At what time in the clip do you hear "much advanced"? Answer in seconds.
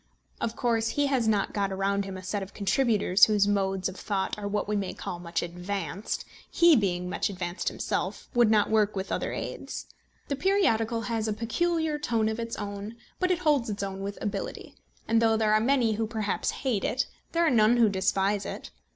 5.19-6.25, 7.07-7.67